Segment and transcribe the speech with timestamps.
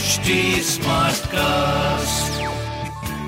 [0.00, 0.34] HD
[1.26, 2.42] cast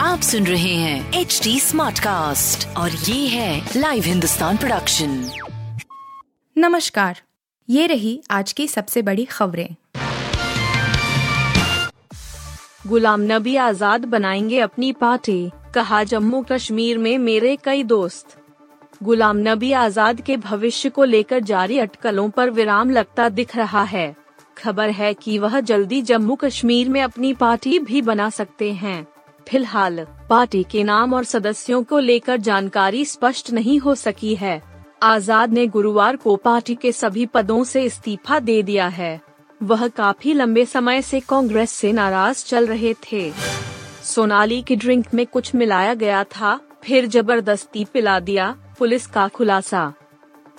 [0.00, 5.30] आप सुन रहे हैं एच डी स्मार्ट कास्ट और ये है लाइव हिंदुस्तान प्रोडक्शन
[6.58, 7.20] नमस्कार।
[7.68, 9.68] ये रही आज की सबसे बड़ी खबरें।
[12.86, 18.38] गुलाम नबी आज़ाद बनाएँगे अपनी पार्टी कहा जम्मू कश्मीर में मेरे कई दोस्त।
[19.02, 24.25] गुलाम नबी आज़ाद के भविष्य को लेकर जारी अटकलों पर विराम लगता दिख रहा है।
[24.58, 29.06] खबर है कि वह जल्दी जम्मू कश्मीर में अपनी पार्टी भी बना सकते हैं।
[29.48, 34.62] फ़िलहाल, पार्टी के नाम और सदस्यों को लेकर जानकारी स्पष्ट नहीं हो सकी है।
[35.02, 39.20] आज़ाद ने गुरुवार को पार्टी के सभी पदों से इस्तीफा दे दिया है।
[39.62, 43.30] वह काफ़ी लंबे समय से कांग्रेस से नाराज़ चल रहे थे।
[44.04, 49.92] सोनाली की ड्रिंक में कुछ मिलाया गया था, फिर ज़बरदस्ती पिला दिया, पुलिस का खुलासा।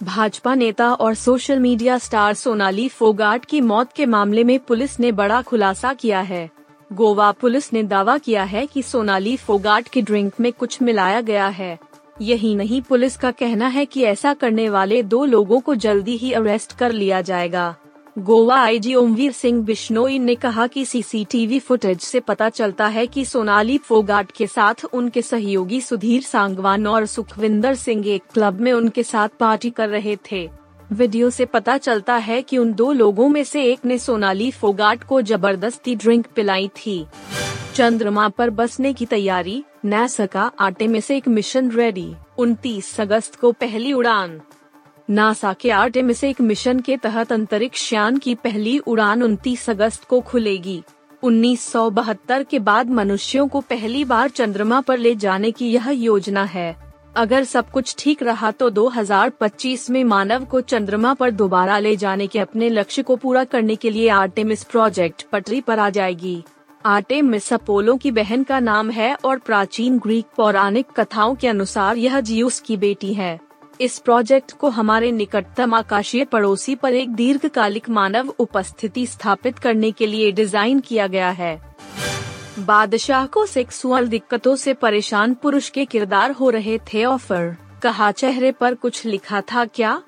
[0.03, 5.11] भाजपा नेता और social media star Sonali Phogat की मौत के मामले में पुलिस ने
[5.11, 6.49] बड़ा खुलासा किया है।
[6.93, 11.47] गोवा पुलिस ने दावा किया है कि सोनाली फोगाट की ड्रिंक में कुछ मिलाया गया
[11.47, 11.79] है।
[12.21, 16.31] यही नहीं, पुलिस का कहना है कि ऐसा करने वाले दो लोगों को जल्दी ही
[16.31, 17.75] अरेस्ट कर लिया जाएगा।
[18.17, 23.25] गोवा आईजी ओमवीर सिंह बिश्नोई ने कहा कि सीसीटीवी फुटेज से पता चलता है कि
[23.25, 29.03] सोनाली फोगाट के साथ उनके सहयोगी सुधीर सांगवान और सुखविंदर सिंह एक क्लब में उनके
[29.03, 30.49] साथ पार्टी कर रहे थे।
[30.91, 35.03] वीडियो से पता चलता है कि उन दो लोगों में से एक ने सोनाली फोगाट
[35.03, 37.05] को ज़बरदस्ती ड्रिंक पिलाई थी।
[37.75, 43.35] चंद्रमा पर बसने की तैयारी नासा का आटे में से एक मिशन रेडी, उनतीस अगस्त
[43.35, 44.41] को पहली उड़ान।
[45.09, 50.19] नासा के आर्टेमिस एक मिशन के तहत अंतरिक्ष यान की पहली उड़ान 29 अगस्त को
[50.21, 50.81] खुलेगी।
[51.23, 56.75] 1972 के बाद मनुष्यों को पहली बार चंद्रमा पर ले जाने की यह योजना है।
[57.15, 62.27] अगर सब कुछ ठीक रहा तो 2025 में मानव को चंद्रमा पर दोबारा ले जाने
[62.27, 66.43] के अपने लक्ष्य को पूरा करने के लिए आर्टेमिस प्रोजेक्ट पटरी पर आ जाएगी।
[66.85, 72.19] आर्टेमिस अपोलो की बहन का नाम है और प्राचीन ग्रीक पौराणिक कथाओं के अनुसार यह
[72.19, 73.46] जियूस की बेटी है।
[73.79, 80.07] इस प्रोजेक्ट को हमारे निकटतम आकाशीय पड़ोसी पर एक दीर्घकालिक मानव उपस्थिति स्थापित करने के
[80.07, 81.59] लिए डिज़ाइन किया गया है।
[82.59, 88.51] बादशाह को सेक्सुअल दिक्कतों से परेशान पुरुष के किरदार हो रहे थे ऑफ़र कहा, चेहरे
[88.51, 90.01] पर कुछ लिखा था क्या?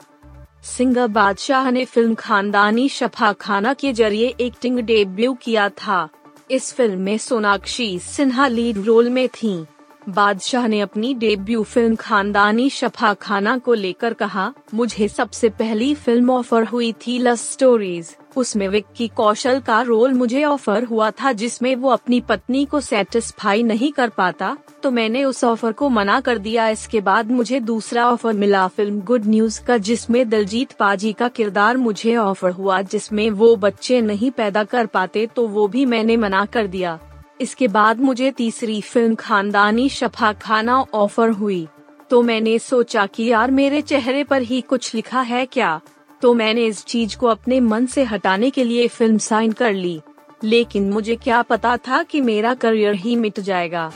[0.63, 6.07] सिंगर बादशाह ने फ़िल्म खानदानी शफा खाना के ज़रिए एक्टिंग डेब्यू किया था।
[6.51, 9.66] इस फ़िल्म में सोनाक्षी सिन्हा लीड रोल में थीं।
[10.12, 16.31] बादशाह ने अपनी डेब्यू फ़िल्म खानदानी शफा खाना को लेकर कहा, मुझे सबसे पहली फ़िल्म
[16.31, 21.75] ऑफ़र हुई थी लव स्टोरीज उसमें विक्की कौशल का रोल मुझे ऑफ़र हुआ था जिसमें
[21.75, 26.38] वो अपनी पत्नी को सेटिस्फाई नहीं कर पाता तो मैंने उस ऑफ़र को मना कर
[26.38, 31.28] दिया। इसके बाद मुझे दूसरा ऑफ़र मिला फ़िल्म गुड न्यूज़ का, जिसमें दलजीत पाजी का
[31.30, 36.18] किरदार मुझे ऑफ़र हुआ, जिसमें वो बच्चे नहीं पैदा कर पाते तो वो भी मैंने
[36.18, 37.00] मना कर दिया।
[37.41, 41.67] इसके बाद मुझे तीसरी फ़िल्म खानदानी शफा खाना ऑफ़र हुई।
[42.09, 45.79] तो मैंने सोचा कि यार मेरे चेहरे पर ही कुछ लिखा है क्या?
[46.22, 50.01] तो मैंने इस चीज़ को अपने मन से हटाने के लिए फ़िल्म साइन कर ली।
[50.44, 53.91] लेकिन मुझे क्या पता था कि मेरा करियर ही मिट जाएगा।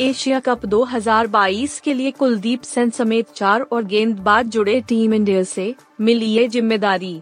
[0.00, 5.74] एशिया कप 2022 के लिए कुलदीप सेन समेत चार और गेंदबाज जुड़े टीम इंडिया से
[6.00, 7.20] मिली ये ज़िम्मेदारी।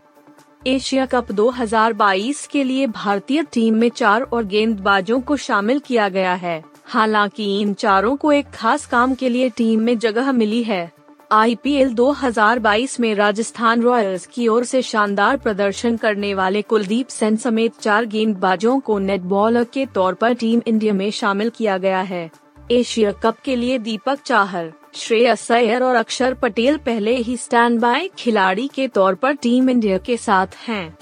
[0.66, 6.34] एशिया कप 2022 के लिए भारतीय टीम में चार और गेंदबाजों को शामिल किया गया
[6.34, 10.92] है। हालाँकि इन चारों को एक खास काम के लिए टीम में जगह मिली है।
[11.32, 17.72] आईपीएल 2022 में राजस्थान रॉयल्स की ओर से शानदार प्रदर्शन करने वाले कुलदीप सेन समेत
[17.80, 22.30] चार गेंदबाजों को नेट बॉलर के तौर पर टीम इंडिया में शामिल किया गया है।
[22.70, 28.10] एशिया कप के लिए दीपक चाहर, श्रेयस अय्यर और अक्षर पटेल पहले ही स्टैंड बाय
[28.18, 30.98] खिलाड़ी के तौर पर टीम इंडिया के साथ हैं।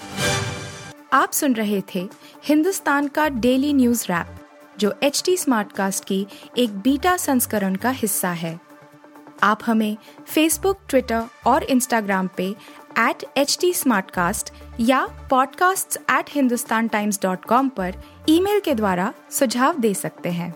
[1.13, 2.09] आप सुन रहे थे
[2.43, 4.27] हिंदुस्तान का डेली न्यूज़ रैप
[4.79, 8.59] जो एच टी स्मार्ट कास्ट की एक बीटा संस्करण का हिस्सा है
[9.43, 9.97] आप हमें
[10.27, 12.55] फेसबुक ट्विटर और इंस्टाग्राम पे
[12.99, 13.73] एट एच टी
[14.79, 17.93] या podcasts@hindustantimes.com पर
[18.29, 20.55] ईमेल के द्वारा सुझाव दे सकते हैं